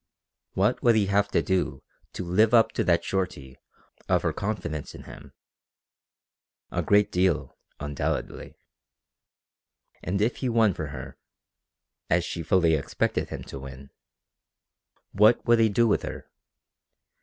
What 0.53 0.81
would 0.81 0.95
he 0.95 1.05
have 1.05 1.27
to 1.27 1.43
do 1.43 1.83
to 2.13 2.23
live 2.25 2.55
up 2.55 2.71
to 2.71 2.83
that 2.85 3.03
surety 3.03 3.59
of 4.09 4.23
her 4.23 4.33
confidence 4.33 4.95
in 4.95 5.03
him? 5.03 5.31
A 6.71 6.81
great 6.81 7.11
deal, 7.11 7.55
undoubtedly. 7.79 8.55
And 10.01 10.19
if 10.19 10.37
he 10.37 10.49
won 10.49 10.73
for 10.73 10.87
her, 10.87 11.19
as 12.09 12.25
she 12.25 12.41
fully 12.41 12.73
expected 12.73 13.29
him 13.29 13.43
to 13.43 13.59
win, 13.59 13.91
what 15.11 15.45
would 15.45 15.59
he 15.59 15.69
do 15.69 15.87
with 15.87 16.01
her? 16.01 16.25